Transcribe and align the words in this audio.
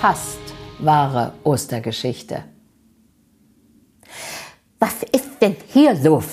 fast 0.00 0.40
wahre 0.78 1.34
Ostergeschichte. 1.44 2.44
Was 4.78 5.02
ist 5.12 5.42
denn 5.42 5.56
hier 5.68 5.92
los? 5.92 6.24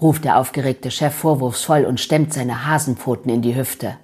ruft 0.00 0.24
der 0.24 0.38
aufgeregte 0.38 0.90
Chef 0.90 1.14
vorwurfsvoll 1.14 1.84
und 1.84 2.00
stemmt 2.00 2.32
seine 2.32 2.66
Hasenpfoten 2.66 3.30
in 3.30 3.42
die 3.42 3.54
Hüfte. 3.54 3.98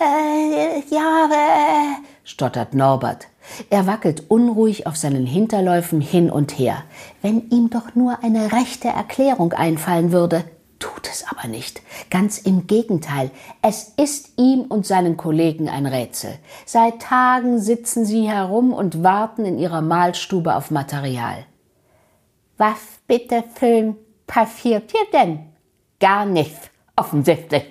Äh, 0.00 0.82
ja, 0.92 1.28
äh, 1.30 2.02
stottert 2.24 2.74
Norbert. 2.74 3.28
Er 3.70 3.86
wackelt 3.86 4.24
unruhig 4.28 4.88
auf 4.88 4.96
seinen 4.96 5.24
Hinterläufen 5.24 6.00
hin 6.00 6.28
und 6.28 6.58
her. 6.58 6.82
Wenn 7.22 7.48
ihm 7.50 7.70
doch 7.70 7.94
nur 7.94 8.24
eine 8.24 8.50
rechte 8.50 8.88
Erklärung 8.88 9.52
einfallen 9.52 10.10
würde, 10.10 10.42
tut 10.78 11.08
es 11.08 11.24
aber 11.30 11.48
nicht. 11.48 11.82
Ganz 12.10 12.38
im 12.38 12.66
Gegenteil, 12.66 13.30
es 13.62 13.92
ist 13.96 14.38
ihm 14.38 14.62
und 14.62 14.86
seinen 14.86 15.16
Kollegen 15.16 15.68
ein 15.68 15.86
Rätsel. 15.86 16.38
Seit 16.66 17.02
Tagen 17.02 17.60
sitzen 17.60 18.04
sie 18.04 18.28
herum 18.28 18.72
und 18.72 19.02
warten 19.02 19.44
in 19.44 19.58
ihrer 19.58 19.82
Malstube 19.82 20.54
auf 20.54 20.70
Material. 20.70 21.44
Was 22.56 22.78
bitte 23.06 23.44
Film 23.54 23.96
passiert 24.26 24.90
hier 24.90 25.06
denn? 25.12 25.40
Gar 26.00 26.26
nichts, 26.26 26.70
offensichtlich, 26.96 27.64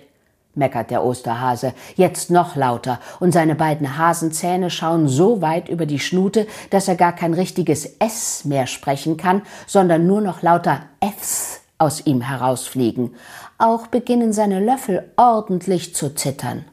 meckert 0.56 0.92
der 0.92 1.04
Osterhase, 1.04 1.74
jetzt 1.96 2.32
noch 2.32 2.56
lauter, 2.56 3.00
und 3.20 3.32
seine 3.32 3.56
beiden 3.56 3.98
Hasenzähne 3.98 4.70
schauen 4.70 5.08
so 5.08 5.42
weit 5.42 5.70
über 5.70 5.86
die 5.86 6.00
Schnute, 6.00 6.48
dass 6.70 6.88
er 6.88 6.96
gar 6.96 7.14
kein 7.14 7.34
richtiges 7.34 7.86
S 8.00 8.44
mehr 8.46 8.68
sprechen 8.68 9.18
kann, 9.18 9.44
sondern 9.66 10.08
nur 10.08 10.22
noch 10.22 10.42
lauter 10.42 10.84
Fs 11.02 11.62
aus 11.78 12.06
ihm 12.06 12.22
herausfliegen. 12.22 13.16
Auch 13.58 13.88
beginnen 13.88 14.34
seine 14.34 14.60
Löffel 14.64 15.12
ordentlich 15.16 15.96
zu 15.96 16.14
zittern. 16.16 16.66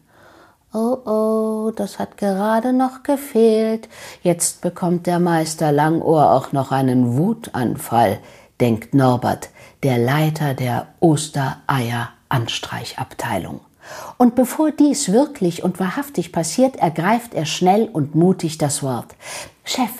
Oh 0.72 0.98
oh, 1.06 1.70
das 1.70 2.00
hat 2.00 2.16
gerade 2.16 2.72
noch 2.72 3.04
gefehlt. 3.04 3.88
Jetzt 4.22 4.60
bekommt 4.60 5.06
der 5.06 5.20
Meister 5.20 5.70
Langohr 5.70 6.32
auch 6.32 6.50
noch 6.52 6.72
einen 6.72 7.16
Wutanfall, 7.16 8.18
denkt 8.60 8.92
Norbert, 8.92 9.50
der 9.84 9.98
Leiter 9.98 10.54
der 10.54 10.88
Ostereier-Anstreichabteilung. 10.98 13.60
Und 14.18 14.34
bevor 14.34 14.72
dies 14.72 15.12
wirklich 15.12 15.62
und 15.62 15.78
wahrhaftig 15.78 16.32
passiert, 16.32 16.74
ergreift 16.76 17.34
er 17.34 17.44
schnell 17.44 17.88
und 17.92 18.16
mutig 18.16 18.58
das 18.58 18.82
Wort. 18.82 19.14
Chef, 19.62 19.90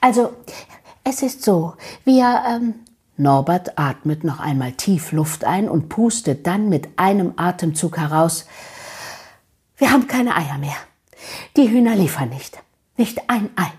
also 0.00 0.30
es 1.04 1.22
ist 1.22 1.42
so, 1.42 1.72
wir. 2.04 2.42
Ähm 2.46 2.74
Norbert 3.16 3.78
atmet 3.78 4.24
noch 4.24 4.40
einmal 4.40 4.72
tief 4.72 5.12
Luft 5.12 5.44
ein 5.44 5.68
und 5.68 5.88
pustet 5.88 6.46
dann 6.46 6.68
mit 6.68 6.88
einem 6.96 7.34
Atemzug 7.36 7.98
heraus. 7.98 8.46
Wir 9.76 9.90
haben 9.92 10.06
keine 10.06 10.36
Eier 10.36 10.58
mehr. 10.58 10.76
Die 11.56 11.70
Hühner 11.70 11.94
liefern 11.94 12.30
nicht. 12.30 12.62
Nicht 12.96 13.28
ein 13.28 13.50
Ei. 13.56 13.70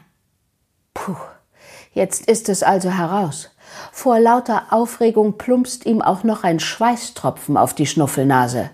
Puh, 0.93 1.15
jetzt 1.93 2.27
ist 2.27 2.49
es 2.49 2.63
also 2.63 2.91
heraus. 2.91 3.49
Vor 3.91 4.19
lauter 4.19 4.67
Aufregung 4.71 5.37
plumpst 5.37 5.85
ihm 5.85 6.01
auch 6.01 6.23
noch 6.23 6.43
ein 6.43 6.59
Schweißtropfen 6.59 7.57
auf 7.57 7.73
die 7.73 7.87
Schnuffelnase. 7.87 8.69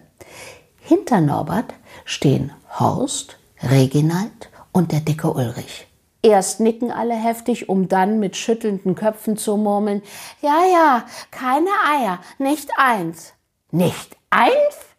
Hinter 0.79 1.21
Norbert 1.21 1.73
stehen 2.05 2.51
Horst, 2.79 3.37
Reginald 3.61 4.49
und 4.71 4.91
der 4.91 5.01
dicke 5.01 5.31
Ulrich. 5.31 5.88
Erst 6.21 6.59
nicken 6.59 6.91
alle 6.91 7.15
heftig, 7.15 7.69
um 7.69 7.87
dann 7.87 8.19
mit 8.19 8.35
schüttelnden 8.35 8.95
Köpfen 8.95 9.37
zu 9.37 9.55
murmeln, 9.55 10.01
ja, 10.41 10.63
ja, 10.71 11.05
keine 11.31 11.69
Eier, 11.89 12.19
nicht 12.37 12.69
eins. 12.77 13.33
Nicht 13.71 14.17
eins? 14.29 14.89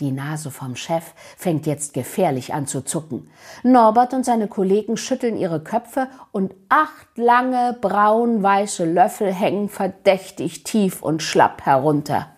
Die 0.00 0.12
Nase 0.12 0.52
vom 0.52 0.76
Chef 0.76 1.12
fängt 1.36 1.66
jetzt 1.66 1.92
gefährlich 1.92 2.54
an 2.54 2.68
zu 2.68 2.82
zucken. 2.82 3.28
Norbert 3.64 4.14
und 4.14 4.24
seine 4.24 4.46
Kollegen 4.46 4.96
schütteln 4.96 5.36
ihre 5.36 5.60
Köpfe 5.60 6.06
und 6.30 6.54
acht 6.68 7.08
lange 7.16 7.76
braun-weiße 7.80 8.84
Löffel 8.84 9.32
hängen 9.32 9.68
verdächtig 9.68 10.62
tief 10.62 11.02
und 11.02 11.20
schlapp 11.20 11.66
herunter. 11.66 12.28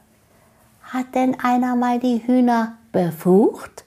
Hat 0.85 1.15
denn 1.15 1.39
einer 1.39 1.77
mal 1.77 2.01
die 2.01 2.27
Hühner 2.27 2.79
befucht? 2.93 3.85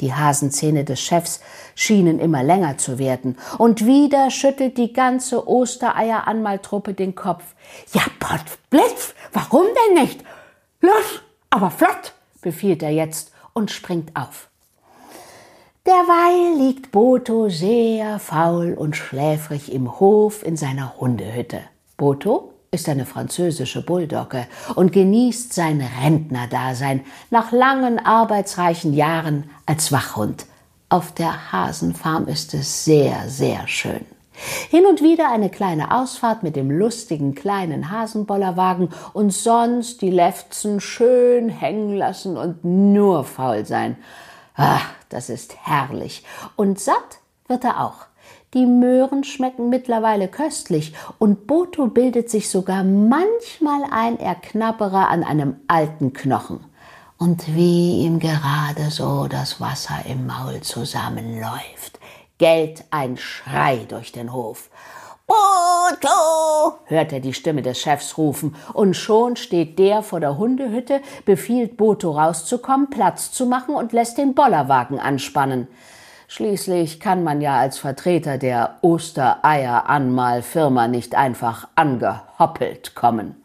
Die 0.00 0.12
Hasenzähne 0.12 0.84
des 0.84 1.00
Chefs 1.00 1.40
schienen 1.74 2.18
immer 2.18 2.42
länger 2.42 2.78
zu 2.78 2.98
werden. 2.98 3.38
Und 3.58 3.86
wieder 3.86 4.30
schüttelt 4.30 4.76
die 4.76 4.92
ganze 4.92 5.46
Ostereieranmaltruppe 5.46 6.94
den 6.94 7.14
Kopf. 7.14 7.44
Ja, 7.92 8.02
Potzblitz, 8.18 9.14
warum 9.32 9.66
denn 9.88 10.02
nicht? 10.02 10.24
Los, 10.80 11.22
aber 11.50 11.70
flott, 11.70 12.12
befiehlt 12.40 12.82
er 12.82 12.90
jetzt 12.90 13.32
und 13.52 13.70
springt 13.70 14.14
auf. 14.16 14.48
Derweil 15.86 16.56
liegt 16.58 16.92
Boto 16.92 17.50
sehr 17.50 18.18
faul 18.18 18.72
und 18.72 18.96
schläfrig 18.96 19.70
im 19.70 20.00
Hof 20.00 20.42
in 20.42 20.56
seiner 20.56 20.98
Hundehütte. 20.98 21.60
Boto 21.98 22.53
ist 22.74 22.88
eine 22.88 23.06
französische 23.06 23.82
Bulldogge 23.82 24.46
und 24.74 24.92
genießt 24.92 25.54
sein 25.54 25.80
Rentnerdasein 26.02 27.02
nach 27.30 27.52
langen 27.52 28.04
arbeitsreichen 28.04 28.92
Jahren 28.92 29.48
als 29.64 29.92
Wachhund. 29.92 30.46
Auf 30.88 31.12
der 31.12 31.52
Hasenfarm 31.52 32.26
ist 32.26 32.52
es 32.52 32.84
sehr, 32.84 33.28
sehr 33.28 33.66
schön. 33.68 34.04
Hin 34.70 34.84
und 34.86 35.00
wieder 35.00 35.30
eine 35.30 35.48
kleine 35.48 35.96
Ausfahrt 35.96 36.42
mit 36.42 36.56
dem 36.56 36.70
lustigen 36.70 37.36
kleinen 37.36 37.92
Hasenbollerwagen 37.92 38.88
und 39.12 39.30
sonst 39.30 40.02
die 40.02 40.10
Lefzen 40.10 40.80
schön 40.80 41.48
hängen 41.48 41.96
lassen 41.96 42.36
und 42.36 42.64
nur 42.64 43.22
faul 43.22 43.64
sein. 43.64 43.96
Ach, 44.56 44.86
das 45.08 45.30
ist 45.30 45.56
herrlich. 45.64 46.24
Und 46.56 46.80
satt 46.80 47.20
wird 47.46 47.62
er 47.62 47.84
auch. 47.84 48.06
Die 48.54 48.66
Möhren 48.66 49.24
schmecken 49.24 49.68
mittlerweile 49.68 50.28
köstlich 50.28 50.94
und 51.18 51.48
Boto 51.48 51.88
bildet 51.88 52.30
sich 52.30 52.48
sogar 52.48 52.84
manchmal 52.84 53.82
ein, 53.90 54.20
er 54.20 54.36
knabbere 54.36 55.08
an 55.08 55.24
einem 55.24 55.56
alten 55.66 56.12
Knochen. 56.12 56.60
Und 57.18 57.52
wie 57.56 58.02
ihm 58.04 58.20
gerade 58.20 58.90
so 58.90 59.26
das 59.26 59.60
Wasser 59.60 60.06
im 60.08 60.28
Maul 60.28 60.60
zusammenläuft, 60.60 61.98
gellt 62.38 62.84
ein 62.92 63.16
Schrei 63.16 63.86
durch 63.88 64.12
den 64.12 64.32
Hof. 64.32 64.70
Boto! 65.26 66.78
hört 66.84 67.12
er 67.12 67.20
die 67.20 67.34
Stimme 67.34 67.62
des 67.62 67.80
Chefs 67.80 68.18
rufen, 68.18 68.54
und 68.72 68.94
schon 68.94 69.34
steht 69.34 69.80
der 69.80 70.02
vor 70.02 70.20
der 70.20 70.38
Hundehütte, 70.38 71.00
befiehlt 71.24 71.76
Boto 71.76 72.12
rauszukommen, 72.12 72.90
Platz 72.90 73.32
zu 73.32 73.46
machen 73.46 73.74
und 73.74 73.92
lässt 73.92 74.18
den 74.18 74.34
Bollerwagen 74.34 75.00
anspannen. 75.00 75.66
Schließlich 76.28 77.00
kann 77.00 77.24
man 77.24 77.40
ja 77.40 77.58
als 77.58 77.78
Vertreter 77.78 78.38
der 78.38 78.78
Ostereier-Anmal-Firma 78.82 80.88
nicht 80.88 81.14
einfach 81.14 81.68
angehoppelt 81.74 82.94
kommen. 82.94 83.36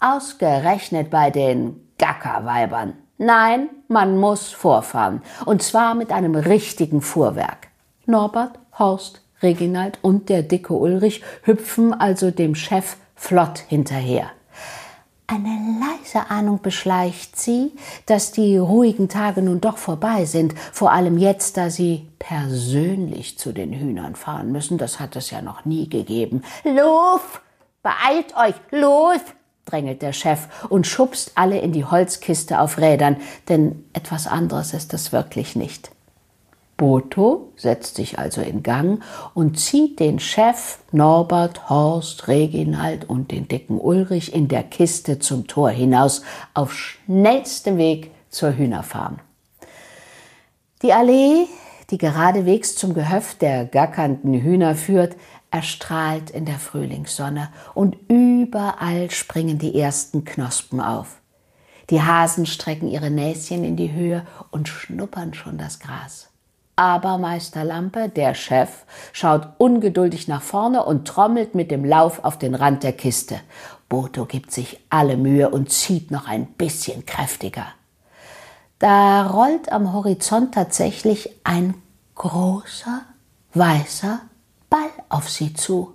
Ausgerechnet 0.00 1.10
bei 1.10 1.30
den 1.30 1.80
Gackerweibern. 1.98 2.94
Nein, 3.18 3.68
man 3.88 4.18
muss 4.18 4.50
vorfahren. 4.50 5.22
Und 5.44 5.62
zwar 5.62 5.94
mit 5.94 6.10
einem 6.10 6.34
richtigen 6.34 7.00
Fuhrwerk. 7.00 7.68
Norbert, 8.06 8.58
Horst, 8.78 9.22
Reginald 9.40 9.98
und 10.02 10.28
der 10.28 10.42
dicke 10.42 10.74
Ulrich 10.74 11.22
hüpfen 11.42 11.94
also 11.94 12.30
dem 12.30 12.54
Chef 12.54 12.96
flott 13.14 13.58
hinterher. 13.58 14.30
Eine 15.26 15.80
leise 15.80 16.30
Ahnung 16.30 16.60
beschleicht 16.60 17.38
sie, 17.38 17.72
dass 18.04 18.32
die 18.32 18.58
ruhigen 18.58 19.08
Tage 19.08 19.40
nun 19.40 19.58
doch 19.58 19.78
vorbei 19.78 20.26
sind, 20.26 20.54
vor 20.70 20.92
allem 20.92 21.16
jetzt, 21.16 21.56
da 21.56 21.70
sie 21.70 22.10
persönlich 22.18 23.38
zu 23.38 23.52
den 23.52 23.72
Hühnern 23.72 24.16
fahren 24.16 24.52
müssen. 24.52 24.76
Das 24.76 25.00
hat 25.00 25.16
es 25.16 25.30
ja 25.30 25.40
noch 25.40 25.64
nie 25.64 25.88
gegeben. 25.88 26.42
Los, 26.64 27.22
beeilt 27.82 28.36
euch, 28.36 28.54
los, 28.70 29.20
drängelt 29.64 30.02
der 30.02 30.12
Chef 30.12 30.46
und 30.68 30.86
schubst 30.86 31.32
alle 31.36 31.58
in 31.58 31.72
die 31.72 31.86
Holzkiste 31.86 32.60
auf 32.60 32.76
Rädern, 32.76 33.16
denn 33.48 33.82
etwas 33.94 34.26
anderes 34.26 34.74
ist 34.74 34.92
es 34.92 35.10
wirklich 35.10 35.56
nicht. 35.56 35.93
Boto 36.76 37.52
setzt 37.56 37.96
sich 37.96 38.18
also 38.18 38.40
in 38.40 38.62
Gang 38.62 39.02
und 39.32 39.58
zieht 39.58 40.00
den 40.00 40.18
Chef 40.18 40.78
Norbert, 40.92 41.70
Horst, 41.70 42.26
Reginald 42.26 43.08
und 43.08 43.30
den 43.30 43.46
dicken 43.46 43.78
Ulrich 43.78 44.34
in 44.34 44.48
der 44.48 44.64
Kiste 44.64 45.18
zum 45.18 45.46
Tor 45.46 45.70
hinaus 45.70 46.22
auf 46.52 46.74
schnellstem 46.74 47.78
Weg 47.78 48.10
zur 48.28 48.56
Hühnerfarm. 48.56 49.20
Die 50.82 50.92
Allee, 50.92 51.46
die 51.90 51.98
geradewegs 51.98 52.74
zum 52.74 52.92
Gehöft 52.92 53.40
der 53.42 53.64
gackernden 53.64 54.34
Hühner 54.34 54.74
führt, 54.74 55.16
erstrahlt 55.50 56.30
in 56.30 56.44
der 56.44 56.58
Frühlingssonne 56.58 57.50
und 57.74 57.96
überall 58.08 59.10
springen 59.12 59.58
die 59.58 59.78
ersten 59.78 60.24
Knospen 60.24 60.80
auf. 60.80 61.20
Die 61.90 62.02
Hasen 62.02 62.46
strecken 62.46 62.88
ihre 62.88 63.10
Näschen 63.10 63.62
in 63.62 63.76
die 63.76 63.92
Höhe 63.92 64.26
und 64.50 64.68
schnuppern 64.68 65.34
schon 65.34 65.58
das 65.58 65.78
Gras. 65.78 66.33
Aber 66.76 67.18
Meister 67.18 67.64
Lampe, 67.64 68.08
der 68.08 68.34
Chef, 68.34 68.84
schaut 69.12 69.48
ungeduldig 69.58 70.26
nach 70.26 70.42
vorne 70.42 70.84
und 70.84 71.06
trommelt 71.06 71.54
mit 71.54 71.70
dem 71.70 71.84
Lauf 71.84 72.24
auf 72.24 72.38
den 72.38 72.54
Rand 72.54 72.82
der 72.82 72.92
Kiste. 72.92 73.40
Boto 73.88 74.26
gibt 74.26 74.50
sich 74.50 74.80
alle 74.90 75.16
Mühe 75.16 75.50
und 75.50 75.70
zieht 75.70 76.10
noch 76.10 76.26
ein 76.26 76.46
bisschen 76.46 77.06
kräftiger. 77.06 77.66
Da 78.80 79.28
rollt 79.28 79.70
am 79.70 79.92
Horizont 79.92 80.54
tatsächlich 80.54 81.30
ein 81.44 81.74
großer, 82.16 83.02
weißer 83.54 84.20
Ball 84.68 84.90
auf 85.08 85.30
sie 85.30 85.54
zu. 85.54 85.94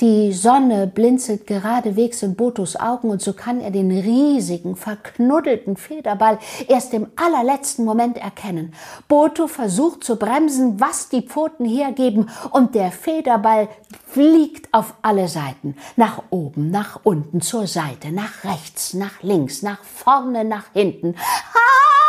Die 0.00 0.32
Sonne 0.32 0.86
blinzelt 0.86 1.46
geradewegs 1.46 2.22
in 2.22 2.34
Botos 2.34 2.76
Augen 2.76 3.10
und 3.10 3.22
so 3.22 3.32
kann 3.32 3.60
er 3.60 3.70
den 3.70 3.90
riesigen, 3.90 4.76
verknuddelten 4.76 5.76
Federball 5.76 6.38
erst 6.68 6.94
im 6.94 7.08
allerletzten 7.16 7.84
Moment 7.84 8.18
erkennen. 8.18 8.74
Boto 9.08 9.46
versucht 9.46 10.04
zu 10.04 10.16
bremsen, 10.16 10.80
was 10.80 11.08
die 11.08 11.22
Pfoten 11.22 11.64
hergeben 11.64 12.30
und 12.50 12.74
der 12.74 12.92
Federball 12.92 13.68
fliegt 14.06 14.72
auf 14.72 14.94
alle 15.02 15.28
Seiten. 15.28 15.76
Nach 15.96 16.22
oben, 16.30 16.70
nach 16.70 17.00
unten, 17.02 17.40
zur 17.40 17.66
Seite, 17.66 18.12
nach 18.12 18.44
rechts, 18.44 18.94
nach 18.94 19.22
links, 19.22 19.62
nach 19.62 19.82
vorne, 19.82 20.44
nach 20.44 20.72
hinten. 20.72 21.14
Halt! 21.16 22.05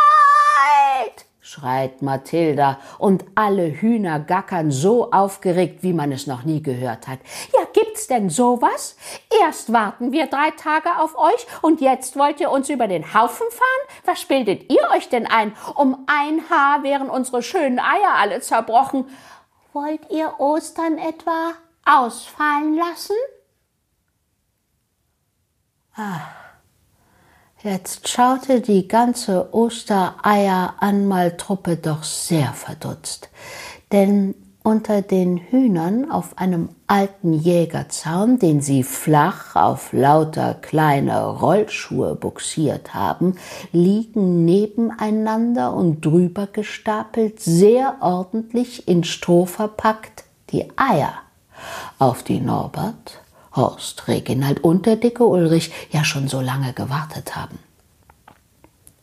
Schreit 1.48 2.02
Mathilda, 2.02 2.78
und 2.98 3.24
alle 3.34 3.70
Hühner 3.80 4.20
gackern 4.20 4.70
so 4.70 5.10
aufgeregt, 5.12 5.82
wie 5.82 5.94
man 5.94 6.12
es 6.12 6.26
noch 6.26 6.42
nie 6.42 6.62
gehört 6.62 7.08
hat. 7.08 7.20
Ja, 7.54 7.60
gibt's 7.72 8.06
denn 8.06 8.28
sowas? 8.28 8.96
Erst 9.42 9.72
warten 9.72 10.12
wir 10.12 10.26
drei 10.26 10.50
Tage 10.50 10.90
auf 11.00 11.16
euch 11.16 11.46
und 11.62 11.80
jetzt 11.80 12.16
wollt 12.18 12.38
ihr 12.40 12.50
uns 12.50 12.68
über 12.68 12.86
den 12.86 13.14
Haufen 13.14 13.46
fahren? 13.50 14.00
Was 14.04 14.26
bildet 14.26 14.70
ihr 14.70 14.90
euch 14.94 15.08
denn 15.08 15.26
ein? 15.26 15.56
Um 15.74 16.04
ein 16.06 16.42
Haar 16.50 16.82
wären 16.82 17.08
unsere 17.08 17.42
schönen 17.42 17.78
Eier 17.78 18.16
alle 18.18 18.42
zerbrochen. 18.42 19.06
Wollt 19.72 20.10
ihr 20.10 20.34
Ostern 20.38 20.98
etwa 20.98 21.52
ausfallen 21.86 22.76
lassen? 22.76 23.16
Ah. 25.96 26.20
Jetzt 27.64 28.08
schaute 28.08 28.60
die 28.60 28.86
ganze 28.86 29.52
Ostereier-Anmaltruppe 29.52 31.76
doch 31.76 32.04
sehr 32.04 32.52
verdutzt, 32.52 33.30
denn 33.90 34.36
unter 34.62 35.02
den 35.02 35.38
Hühnern 35.38 36.08
auf 36.08 36.38
einem 36.38 36.68
alten 36.86 37.32
Jägerzaun, 37.32 38.38
den 38.38 38.60
sie 38.60 38.84
flach 38.84 39.56
auf 39.56 39.92
lauter 39.92 40.54
kleine 40.54 41.26
Rollschuhe 41.26 42.14
buxiert 42.14 42.94
haben, 42.94 43.34
liegen 43.72 44.44
nebeneinander 44.44 45.74
und 45.74 46.04
drüber 46.04 46.46
gestapelt, 46.46 47.40
sehr 47.40 47.96
ordentlich 48.02 48.86
in 48.86 49.02
Stroh 49.02 49.46
verpackt, 49.46 50.22
die 50.50 50.68
Eier, 50.76 51.14
auf 51.98 52.22
die 52.22 52.38
Norbert 52.38 53.20
Horst, 53.58 54.08
Reginald 54.08 54.64
und 54.64 54.86
der 54.86 54.96
dicke 54.96 55.24
Ulrich 55.24 55.70
ja 55.90 56.04
schon 56.04 56.28
so 56.28 56.40
lange 56.40 56.72
gewartet 56.72 57.36
haben. 57.36 57.58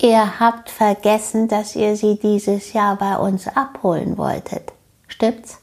Ihr 0.01 0.39
habt 0.39 0.69
vergessen, 0.69 1.47
dass 1.47 1.75
ihr 1.75 1.95
sie 1.95 2.17
dieses 2.17 2.73
Jahr 2.73 2.95
bei 2.95 3.17
uns 3.17 3.47
abholen 3.47 4.17
wolltet. 4.17 4.73
Stimmt's? 5.07 5.59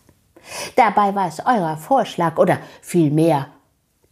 Dabei 0.76 1.14
war 1.14 1.28
es 1.28 1.40
euer 1.44 1.76
Vorschlag 1.76 2.38
oder 2.38 2.58
vielmehr 2.80 3.48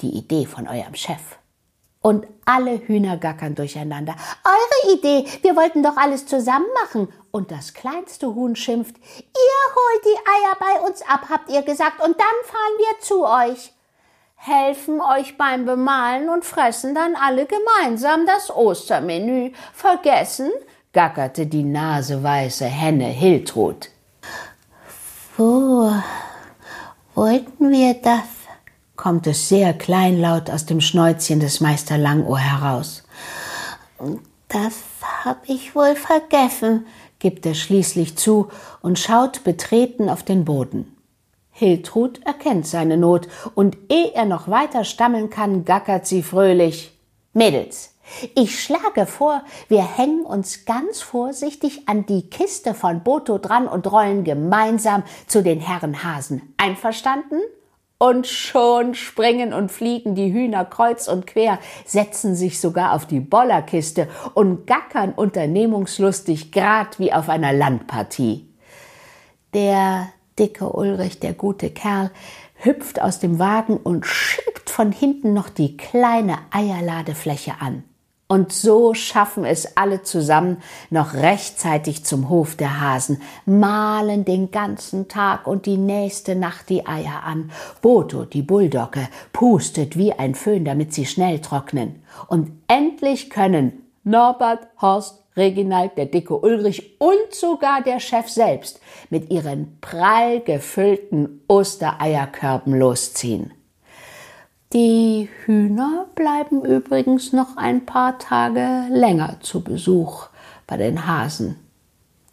die 0.00 0.16
Idee 0.16 0.46
von 0.46 0.68
eurem 0.68 0.94
Chef. 0.94 1.20
Und 2.02 2.26
alle 2.46 2.78
Hühner 2.78 3.18
gackern 3.18 3.54
durcheinander. 3.54 4.14
Eure 4.44 4.96
Idee, 4.96 5.26
wir 5.42 5.54
wollten 5.54 5.82
doch 5.82 5.96
alles 5.96 6.26
zusammen 6.26 6.66
machen. 6.82 7.08
Und 7.30 7.50
das 7.50 7.74
kleinste 7.74 8.34
Huhn 8.34 8.56
schimpft, 8.56 8.96
ihr 8.96 9.74
holt 9.76 10.04
die 10.04 10.18
Eier 10.18 10.56
bei 10.58 10.88
uns 10.88 11.02
ab, 11.02 11.26
habt 11.28 11.50
ihr 11.50 11.62
gesagt, 11.62 12.02
und 12.02 12.18
dann 12.18 12.36
fahren 12.44 12.78
wir 12.78 13.00
zu 13.00 13.26
euch 13.26 13.72
helfen 14.42 15.02
euch 15.02 15.36
beim 15.36 15.66
Bemalen 15.66 16.30
und 16.30 16.46
fressen 16.46 16.94
dann 16.94 17.14
alle 17.14 17.46
gemeinsam 17.46 18.26
das 18.26 18.50
Ostermenü. 18.50 19.52
Vergessen? 19.74 20.50
gackerte 20.92 21.46
die 21.46 21.62
naseweiße 21.62 22.64
Henne 22.64 23.04
Hiltrud. 23.04 23.90
Wo 25.36 25.92
wollten 27.14 27.70
wir 27.70 27.94
das? 27.94 28.24
kommt 28.96 29.26
es 29.26 29.48
sehr 29.48 29.72
kleinlaut 29.72 30.50
aus 30.50 30.66
dem 30.66 30.80
Schnäuzchen 30.80 31.40
des 31.40 31.60
Meister 31.60 31.96
Langohr 31.96 32.38
heraus. 32.38 33.02
Das 34.48 34.74
hab 35.24 35.48
ich 35.48 35.74
wohl 35.74 35.96
vergessen, 35.96 36.86
gibt 37.18 37.46
er 37.46 37.54
schließlich 37.54 38.16
zu 38.18 38.50
und 38.82 38.98
schaut 38.98 39.44
betreten 39.44 40.10
auf 40.10 40.22
den 40.22 40.44
Boden. 40.44 40.96
Hiltrud 41.60 42.24
erkennt 42.24 42.66
seine 42.66 42.96
Not, 42.96 43.28
und 43.54 43.76
ehe 43.90 44.14
er 44.14 44.24
noch 44.24 44.48
weiter 44.48 44.82
stammeln 44.82 45.28
kann, 45.28 45.66
gackert 45.66 46.06
sie 46.06 46.22
fröhlich. 46.22 46.98
Mädels, 47.34 47.94
ich 48.34 48.64
schlage 48.64 49.04
vor, 49.04 49.42
wir 49.68 49.82
hängen 49.82 50.22
uns 50.22 50.64
ganz 50.64 51.02
vorsichtig 51.02 51.82
an 51.84 52.06
die 52.06 52.30
Kiste 52.30 52.72
von 52.72 53.02
Boto 53.02 53.36
dran 53.36 53.68
und 53.68 53.92
rollen 53.92 54.24
gemeinsam 54.24 55.02
zu 55.26 55.42
den 55.42 55.60
Herren 55.60 56.02
Hasen. 56.02 56.54
Einverstanden? 56.56 57.42
Und 57.98 58.26
schon 58.26 58.94
springen 58.94 59.52
und 59.52 59.70
fliegen 59.70 60.14
die 60.14 60.32
Hühner 60.32 60.64
kreuz 60.64 61.08
und 61.08 61.26
quer, 61.26 61.58
setzen 61.84 62.34
sich 62.34 62.58
sogar 62.58 62.94
auf 62.94 63.04
die 63.04 63.20
Bollerkiste 63.20 64.08
und 64.32 64.66
gackern 64.66 65.12
unternehmungslustig 65.12 66.52
grad 66.52 66.98
wie 66.98 67.12
auf 67.12 67.28
einer 67.28 67.52
Landpartie. 67.52 68.48
Der 69.52 70.08
dicke 70.40 70.68
Ulrich, 70.70 71.20
der 71.20 71.34
gute 71.34 71.70
Kerl, 71.70 72.10
hüpft 72.54 73.00
aus 73.00 73.20
dem 73.20 73.38
Wagen 73.38 73.76
und 73.76 74.06
schiebt 74.06 74.70
von 74.70 74.90
hinten 74.90 75.34
noch 75.34 75.48
die 75.48 75.76
kleine 75.76 76.38
Eierladefläche 76.50 77.54
an. 77.60 77.84
Und 78.30 78.52
so 78.52 78.94
schaffen 78.94 79.44
es 79.44 79.76
alle 79.76 80.04
zusammen 80.04 80.58
noch 80.88 81.14
rechtzeitig 81.14 82.04
zum 82.04 82.28
Hof 82.28 82.54
der 82.54 82.80
Hasen, 82.80 83.20
malen 83.44 84.24
den 84.24 84.52
ganzen 84.52 85.08
Tag 85.08 85.48
und 85.48 85.66
die 85.66 85.76
nächste 85.76 86.36
Nacht 86.36 86.68
die 86.68 86.86
Eier 86.86 87.24
an. 87.24 87.50
Boto, 87.82 88.24
die 88.24 88.42
Bulldogge, 88.42 89.08
pustet 89.32 89.98
wie 89.98 90.12
ein 90.12 90.36
Föhn, 90.36 90.64
damit 90.64 90.94
sie 90.94 91.06
schnell 91.06 91.40
trocknen. 91.40 92.04
Und 92.28 92.52
endlich 92.68 93.30
können 93.30 93.84
Norbert, 94.04 94.68
Horst 94.80 95.19
Reginald, 95.36 95.96
der 95.96 96.06
dicke 96.06 96.36
Ulrich 96.36 96.96
und 96.98 97.32
sogar 97.34 97.82
der 97.82 98.00
Chef 98.00 98.28
selbst 98.28 98.80
mit 99.10 99.30
ihren 99.30 99.78
prall 99.80 100.40
gefüllten 100.40 101.42
Ostereierkörben 101.48 102.78
losziehen. 102.78 103.52
Die 104.72 105.28
Hühner 105.44 106.06
bleiben 106.14 106.64
übrigens 106.64 107.32
noch 107.32 107.56
ein 107.56 107.86
paar 107.86 108.18
Tage 108.18 108.84
länger 108.90 109.38
zu 109.40 109.62
Besuch 109.64 110.28
bei 110.66 110.76
den 110.76 111.06
Hasen. 111.06 111.56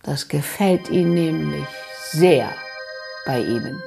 Das 0.03 0.27
gefällt 0.27 0.89
ihnen 0.89 1.13
nämlich 1.13 1.67
sehr 2.11 2.49
bei 3.25 3.41
ihnen. 3.41 3.81